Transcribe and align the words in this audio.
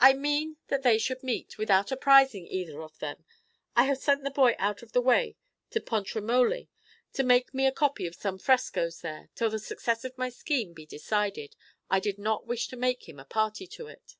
I 0.00 0.12
mean 0.12 0.56
that 0.66 0.82
they 0.82 0.98
should 0.98 1.22
meet, 1.22 1.56
without 1.56 1.92
apprising 1.92 2.48
either 2.48 2.82
of 2.82 2.98
them. 2.98 3.24
I 3.76 3.84
have 3.84 3.98
sent 3.98 4.24
the 4.24 4.30
boy 4.32 4.56
out 4.58 4.82
of 4.82 4.90
the 4.90 5.00
way 5.00 5.36
to 5.70 5.80
Pontremoli 5.80 6.68
to 7.12 7.22
make 7.22 7.54
me 7.54 7.64
a 7.64 7.70
copy 7.70 8.08
of 8.08 8.16
some 8.16 8.40
frescoes 8.40 9.02
there; 9.02 9.28
till 9.36 9.50
the 9.50 9.60
success 9.60 10.04
of 10.04 10.18
my 10.18 10.30
scheme 10.30 10.72
be 10.72 10.84
decided, 10.84 11.54
I 11.88 12.00
did 12.00 12.18
not 12.18 12.44
wish 12.48 12.66
to 12.66 12.76
make 12.76 13.08
him 13.08 13.20
a 13.20 13.24
party 13.24 13.68
to 13.68 13.86
it." 13.86 14.16